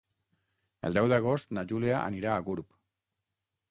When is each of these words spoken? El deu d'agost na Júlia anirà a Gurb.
El 0.89 0.97
deu 0.99 1.11
d'agost 1.13 1.55
na 1.59 1.67
Júlia 1.75 2.01
anirà 2.09 2.35
a 2.39 2.43
Gurb. 2.51 2.71